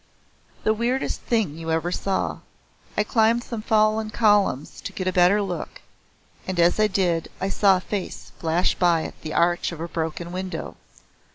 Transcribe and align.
The 0.63 0.73
weirdest 0.73 1.21
thing 1.21 1.59
you 1.59 1.69
ever 1.69 1.91
saw. 1.91 2.39
I 2.97 3.03
climbed 3.03 3.43
some 3.43 3.61
fallen 3.61 4.09
columns 4.09 4.81
to 4.81 4.91
get 4.91 5.05
a 5.07 5.13
better 5.13 5.43
look, 5.43 5.79
and 6.47 6.59
as 6.59 6.79
I 6.79 6.87
did 6.87 7.29
I 7.39 7.49
saw 7.49 7.77
a 7.77 7.81
face 7.81 8.31
flash 8.39 8.73
by 8.73 9.03
at 9.03 9.21
the 9.21 9.35
arch 9.35 9.71
of 9.71 9.79
a 9.79 9.87
broken 9.87 10.31
window. 10.31 10.75